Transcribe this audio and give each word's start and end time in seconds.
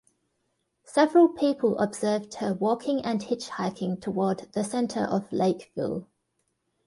Several 0.85 1.27
people 1.29 1.77
observed 1.77 2.33
her 2.37 2.55
walking 2.55 3.05
and 3.05 3.21
hitchhiking 3.21 4.01
toward 4.01 4.51
the 4.53 4.63
center 4.63 5.01
of 5.01 5.31
Lakeville. 5.31 6.07